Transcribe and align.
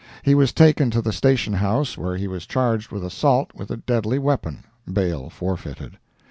He 0.23 0.33
was 0.33 0.51
taken 0.51 0.89
to 0.89 1.01
the 1.03 1.13
station 1.13 1.53
house, 1.53 1.95
where 1.95 2.17
he 2.17 2.27
was 2.27 2.47
charged 2.47 2.91
with 2.91 3.03
assault 3.05 3.51
with 3.53 3.69
a 3.69 3.77
deadly 3.77 4.17
weapon—bail 4.17 5.29
forfeited. 5.29 5.99